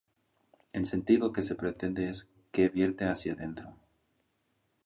El 0.73 0.87
sentido 0.87 1.31
que 1.31 1.43
se 1.43 1.53
pretende 1.53 2.09
es 2.09 2.27
"que 2.51 2.69
vierte 2.69 3.05
hacia 3.05 3.35
dentro". 3.35 3.75